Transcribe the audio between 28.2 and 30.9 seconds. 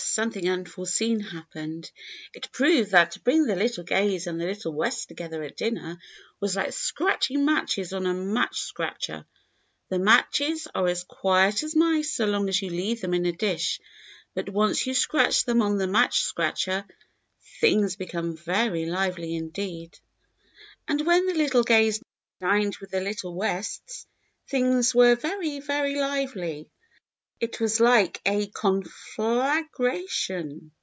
a conflagration.